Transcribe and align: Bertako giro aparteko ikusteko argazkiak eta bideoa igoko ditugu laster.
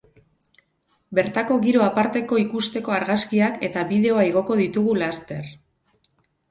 Bertako 1.19 1.57
giro 1.67 1.83
aparteko 1.89 2.39
ikusteko 2.45 2.97
argazkiak 2.99 3.63
eta 3.69 3.85
bideoa 3.93 4.27
igoko 4.33 4.61
ditugu 4.65 4.99
laster. 5.05 5.55